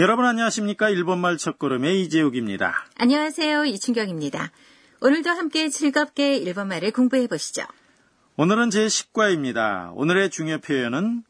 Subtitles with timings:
[0.00, 0.90] 여러분 안녕하십니까?
[0.90, 2.86] 일본말 첫걸음의 이재욱입니다.
[2.96, 3.64] 안녕하세요.
[3.64, 4.52] 이춘경입니다.
[5.00, 7.62] 오늘도 함께 즐겁게 일본말을 공부해 보시죠.
[8.36, 9.92] 오늘은 제 10과입니다.
[9.94, 11.24] 오늘의 중요 표현은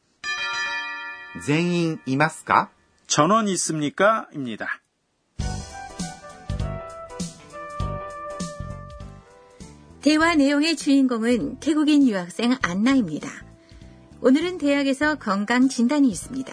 [1.45, 2.71] 全員いますか
[3.07, 4.29] 전원 있습니까?
[4.35, 4.81] 입니다.
[10.01, 13.29] 대화 내용의 주인공은 태국인 유학생 안나입니다.
[14.21, 16.53] 오늘은 대학에서 건강 진단이 있습니다.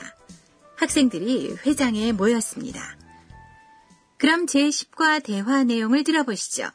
[0.78, 2.98] 학생들이 회장에 모였습니다.
[4.18, 6.70] 그럼 제10과 대화 내용을 들어보시죠.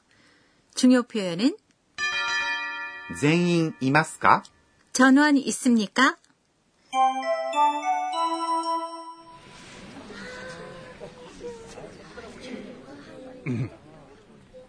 [0.74, 1.56] 중요 표현은
[3.20, 4.42] 全員いますか
[4.92, 6.18] 전원 있습니까?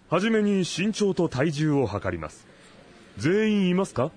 [0.10, 2.48] はじめに身長と体重を測ります
[3.18, 4.12] 全員いますか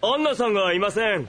[0.00, 1.28] アンナさんがいません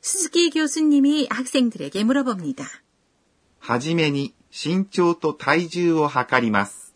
[0.00, 2.64] 스즈키 교수님이 학생들에게 물어봅니다.
[3.58, 6.92] 하지메니 신조도 타이즈오 하카리마스.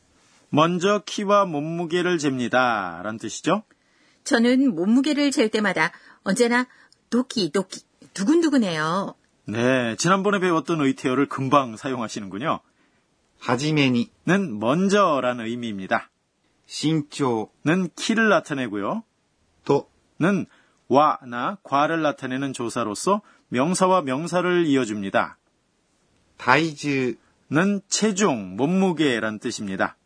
[0.49, 3.01] 먼저 키와 몸무게를 잽니다.
[3.03, 3.65] 라는 뜻이죠?
[4.25, 6.67] 저는 몸무게를 잴 때마다 언제나
[7.11, 7.83] 도끼 도끼
[8.15, 9.15] 두근두근해요.
[9.47, 12.61] 네, 지난번에 배웠던 의태어를 금방 사용하시는군요.
[13.41, 16.11] 하지메니는 먼저라는 의미입니다.
[16.67, 19.03] 신조는 키를 나타내고요.
[19.65, 20.47] 도는
[20.89, 25.39] 와나 과를 나타내는 조사로서 명사와 명사를 이어줍니다.
[26.37, 29.97] 다이즈는 체중, 몸무게란 뜻입니다.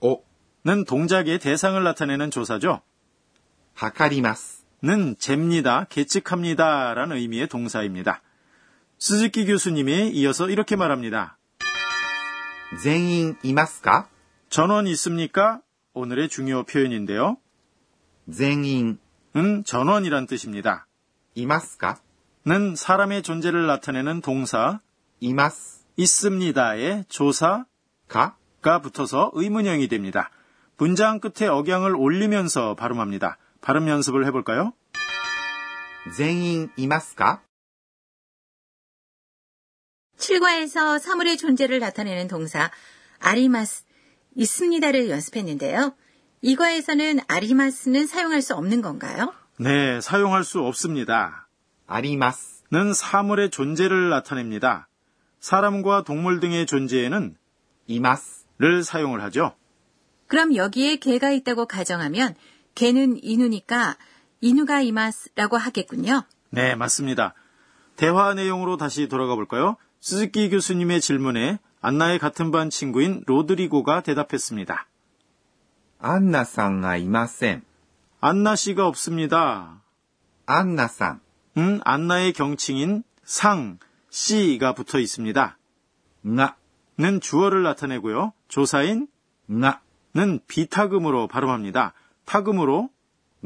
[0.00, 0.16] 어?
[0.64, 2.82] 오는 동작의 대상을 나타내는 조사죠.
[3.74, 8.22] 하카리마스는 잽니다, 계측합니다라는 의미의 동사입니다.
[8.98, 11.38] 스즈키 교수님이 이어서 이렇게 말합니다.
[12.82, 14.08] 젠인 이마스까?
[14.50, 15.62] 전원 있습니까?
[15.94, 17.38] 오늘의 중요 표현인데요.
[18.30, 18.98] 젠인
[19.37, 20.87] 은 전원이란 뜻입니다.
[21.35, 21.99] いますか
[22.45, 24.81] 는 사람의 존재를 나타내는 동사
[25.21, 27.65] います 있습니다의 조사가
[28.61, 30.29] か 붙어서 의문형이 됩니다.
[30.77, 33.37] 문장 끝에 억양을 올리면서 발음합니다.
[33.61, 34.73] 발음 연습을 해볼까요?
[36.17, 37.41] 全員いますか
[40.17, 42.69] 7과에서 사물의 존재를 나타내는 동사
[43.19, 43.83] 아리마스
[44.35, 45.95] 있습니다를 연습했는데요.
[46.40, 49.32] 이 과에서는 아리마스는 사용할 수 없는 건가요?
[49.58, 51.48] 네, 사용할 수 없습니다.
[51.86, 54.88] 아리마스는 사물의 존재를 나타냅니다.
[55.40, 57.36] 사람과 동물 등의 존재에는
[57.86, 59.54] 이마스를 사용을 하죠.
[60.28, 62.34] 그럼 여기에 개가 있다고 가정하면
[62.74, 63.96] 개는 인우니까
[64.40, 66.22] 인우가 이마스라고 하겠군요.
[66.50, 67.34] 네, 맞습니다.
[67.96, 69.76] 대화 내용으로 다시 돌아가 볼까요?
[70.00, 74.87] 스즈키 교수님의 질문에 안나의 같은 반 친구인 로드리고가 대답했습니다.
[76.00, 77.62] 안나 상가 이마센.
[78.20, 79.82] 안나 씨가 없습니다.
[80.46, 81.20] 안나 상.
[81.56, 83.78] 음, 안나의 경칭인 상,
[84.10, 85.58] 씨가 붙어 있습니다.
[86.22, 88.32] 나는 주어를 나타내고요.
[88.46, 89.08] 조사인
[89.46, 91.94] 나는 비타금으로 발음합니다.
[92.24, 92.90] 타금으로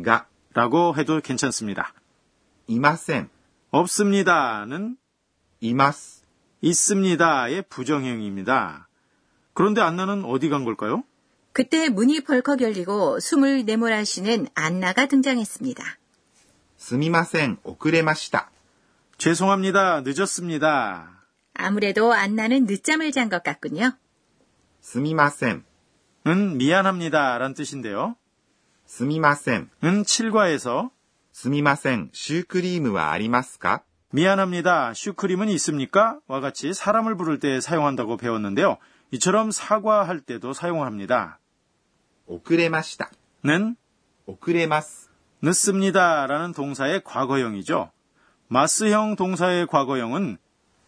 [0.04, 1.94] 가 라고 해도 괜찮습니다.
[2.66, 3.30] 이마센.
[3.70, 4.98] 없습니다는
[5.60, 6.22] 이마스.
[6.60, 8.88] 있습니다의 부정형입니다.
[9.54, 11.02] 그런데 안나는 어디 간 걸까요?
[11.52, 15.84] 그때 문이 벌컥 열리고 숨을 내몰아 쉬는 안나가 등장했습니다.
[16.78, 18.50] 스미마센 오크레마시다.
[19.18, 20.00] 죄송합니다.
[20.00, 21.22] 늦었습니다.
[21.54, 23.92] 아무래도 안나는 늦잠을 잔 것 같군요.
[24.80, 25.64] 스미마센.
[26.26, 27.38] 은 미안합니다.
[27.38, 28.16] 란 뜻인데요.
[28.87, 29.69] 스미마센.
[29.84, 30.90] 은 칠과에서.
[31.32, 33.82] 스미마센 슈크림은 아리마스까?
[34.10, 34.93] 미안합니다.
[34.94, 36.19] 슈크림은 있습니까?
[36.26, 38.76] 와 같이 사람을 부를 때 사용한다고 배웠는데요.
[39.12, 41.38] 이처럼 사과할 때도 사용합니다.
[42.27, 43.12] 遅れました。
[43.44, 43.75] 는
[44.25, 45.09] 遅れます。
[45.41, 46.25] 늦습니다.
[46.27, 47.91] 라는 동사의 과거형이죠.
[48.47, 50.38] 마스형 동사의 과거형은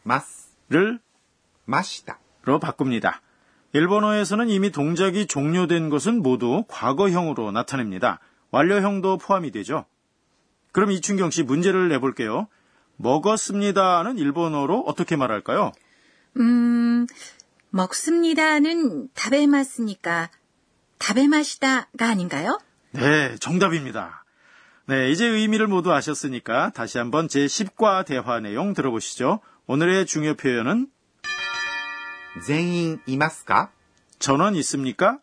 [0.06, 0.56] ます。
[0.70, 1.00] 를
[1.66, 2.20] ました。
[2.44, 3.22] 로 바꿉니다.
[3.74, 8.20] 일본어에서는 이미 동작이 종료된 것은 모두 과거형으로 나타냅니다.
[8.52, 9.86] 완료형도 포함이 되죠.
[10.72, 12.48] 그럼 이춘경 씨 문제를 내볼게요.
[12.98, 15.72] 먹었습니다는 일본어로 어떻게 말할까요?
[16.38, 17.08] 음,
[17.70, 20.30] 먹습니다는 답에 맞으니까
[21.04, 22.60] 답에 맛이다가 아닌가요?
[22.92, 24.24] 네, 정답입니다.
[24.88, 29.40] 네, 이제 의미를 모두 아셨으니까 다시 한번 제10과 대화 내용 들어보시죠.
[29.68, 30.88] 오늘의 중요 표현은
[32.46, 33.72] 全員いますか
[34.20, 35.20] 전원 있습니까?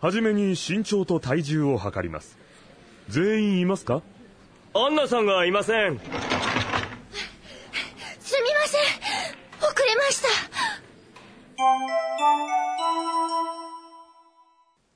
[0.00, 2.36] はじめに身長と体重を測ります
[3.08, 4.02] 全員いますか
[4.74, 6.00] アンナさんがいません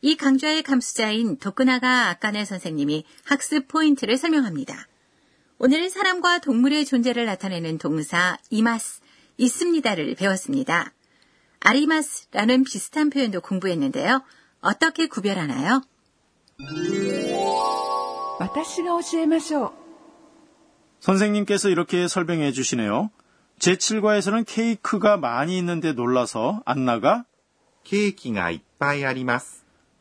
[0.00, 4.86] 이 강좌의 감수자인 도쿠나가 아까네 선생님이 학습 포인트를 설명합니다.
[5.58, 9.00] 오늘은 사람과 동물의 존재를 나타내는 동사 이마스,
[9.38, 10.92] 있습니다를 배웠습니다.
[11.60, 14.22] 아리마스라는 비슷한 표현도 공부했는데요.
[14.60, 15.82] 어떻게 구별하나요?
[18.38, 19.72] 私が教えましょう
[21.00, 23.10] 선생님께서 이렇게 설명해 주시네요.
[23.58, 27.24] 제7과에서는 케이크가 많이 있는데 놀라서 안나가
[27.84, 29.57] ケーキがいっぱいあります。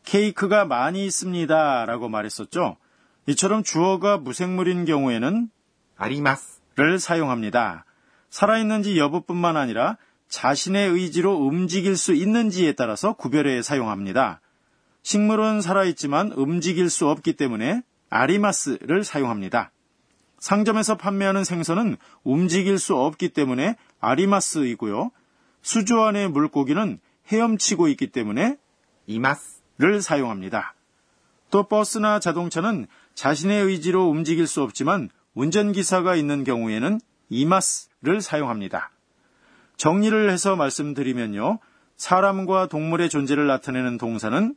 [0.08, 1.84] 케이크가 많이 있습니다.
[1.84, 2.78] 라고 말했었죠.
[3.26, 5.50] 이처럼 주어가 무생물인 경우에는
[5.98, 7.84] 아리마스를 사용합니다.
[8.30, 9.98] 살아있는지 여부뿐만 아니라
[10.30, 14.40] 자신의 의지로 움직일 수 있는지에 따라서 구별해 사용합니다.
[15.02, 19.72] 식물은 살아있지만 움직일 수 없기 때문에 아리마스를 사용합니다.
[20.38, 25.10] 상점에서 판매하는 생선은 움직일 수 없기 때문에 아리마스이고요.
[25.60, 26.98] 수조 안의 물고기는
[27.30, 28.56] 헤엄치고 있기 때문에
[29.06, 30.74] 이마스 를 사용합니다.
[31.50, 38.90] 또 버스나 자동차는 자신의 의지로 움직일 수 없지만 운전기사가 있는 경우에는 이마스를 사용합니다.
[39.76, 41.60] 정리를 해서 말씀드리면요.
[41.96, 44.56] 사람과 동물의 존재를 나타내는 동사는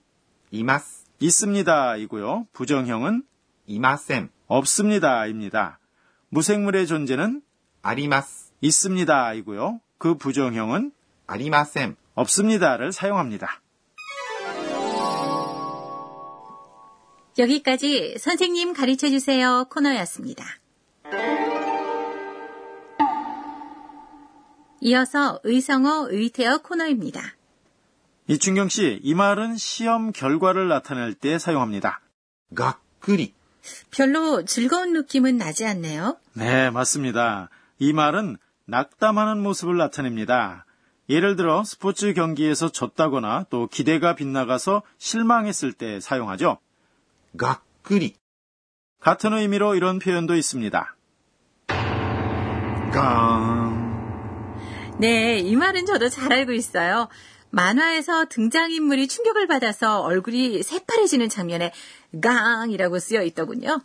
[0.50, 2.48] 이마스 있습니다이고요.
[2.54, 3.24] 부정형은
[3.68, 5.80] 이마셈 없습니다입니다.
[6.30, 7.44] 무생물의 존재는
[7.84, 9.80] 아리마스 있습니다이고요.
[10.00, 10.92] 그 부정형은
[11.28, 13.61] 아리마셈 없습니다를 사용합니다.
[17.42, 20.46] 여기까지 선생님 가르쳐 주세요 코너였습니다.
[24.80, 27.22] 이어서 의성어 의태어 코너입니다.
[28.28, 32.02] 이춘경 씨, 이 말은 시험 결과를 나타낼 때 사용합니다.
[32.56, 33.34] 가끄리.
[33.92, 36.18] 별로 즐거운 느낌은 나지 않네요.
[36.34, 37.50] 네, 맞습니다.
[37.80, 40.66] 이 말은 낙담하는 모습을 나타냅니다.
[41.10, 46.60] 예를 들어 스포츠 경기에서 졌다거나 또 기대가 빗나가서 실망했을 때 사용하죠.
[47.38, 48.16] 가끄리.
[49.00, 50.96] 같은 의미로 이런 표현도 있습니다.
[52.94, 53.82] 깡.
[55.00, 57.08] 네, 이 말은 저도 잘 알고 있어요.
[57.50, 61.74] 만화에서 등장인물이 충격을 받아서 얼굴이 새파래지는 장면에
[62.22, 63.82] 깡이라고 쓰여 있더군요.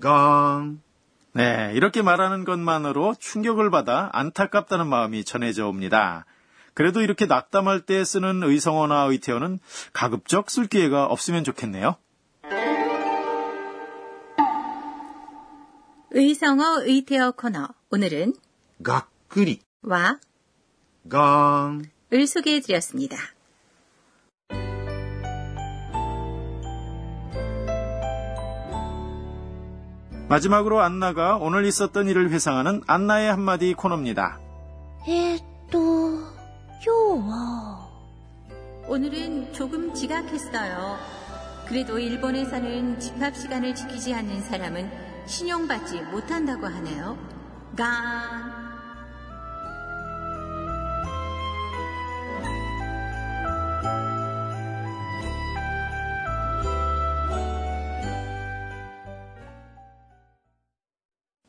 [0.00, 0.80] 깡.
[1.32, 6.24] 네, 이렇게 말하는 것만으로 충격을 받아 안타깝다는 마음이 전해져 옵니다.
[6.72, 9.58] 그래도 이렇게 낙담할 때 쓰는 의성어나 의태어는
[9.92, 11.96] 가급적 쓸 기회가 없으면 좋겠네요.
[16.15, 17.69] 의성어 의태어 코너.
[17.91, 18.33] 오늘은
[18.83, 19.61] がっくり。
[19.83, 20.19] 와,
[21.07, 21.91] ガーン。
[22.13, 23.17] 을 소개해 드렸습니다.
[30.27, 34.39] 마지막으로 안나가 오늘 있었던 일을 회상하는 안나의 한마디 코너입니다.
[35.07, 37.89] えーっと、今日は、
[38.87, 40.97] 오늘은 조금 지각했어요.
[41.67, 44.89] 그래도 일본에서는 집합 시간을 지키지 않는 사람은
[45.25, 47.17] 신용받지 못한다고 하네요.
[47.77, 48.61] 강.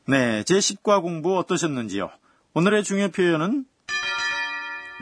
[0.06, 2.10] 네, 제10과 공부 어떠셨는지요?
[2.54, 3.64] 오늘의 중요 표현은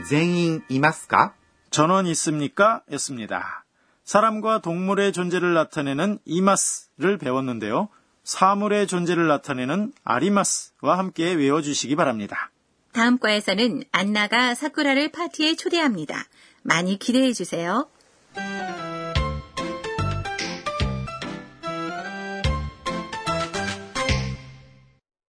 [0.09, 1.35] 全員いますか
[1.71, 2.83] 전원 있습니까?
[2.92, 3.64] 였습니다.
[4.04, 7.88] 사람과 동물의 존재를 나타내는 이마스를 배웠는데요.
[8.25, 12.51] 사물의 존재를 나타내는 아리마스와 함께 외워주시기 바랍니다.
[12.91, 16.25] 다음 과에서는 안나가 사쿠라를 파티에 초대합니다.
[16.63, 17.88] 많이 기대해 주세요.